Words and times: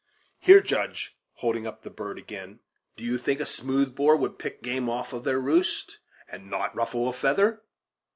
Here, 0.39 0.61
Judge," 0.61 1.15
holding 1.33 1.67
up 1.67 1.83
the 1.83 1.91
bird 1.91 2.17
again, 2.17 2.59
"do 2.97 3.03
you 3.03 3.19
think 3.19 3.39
a 3.39 3.45
smooth 3.45 3.93
bore 3.95 4.15
would 4.17 4.39
pick 4.39 4.63
game 4.63 4.89
off 4.89 5.11
their 5.11 5.39
roost, 5.39 5.99
and 6.27 6.49
not 6.49 6.75
ruffle 6.75 7.07
a 7.07 7.13
feather?" 7.13 7.61